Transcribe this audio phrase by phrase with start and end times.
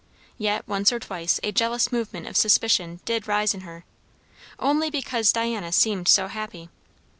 [0.39, 3.85] Yet once or twice a jealous movement of suspicion did rise in her,
[4.57, 6.69] only because Diana seemed so happy.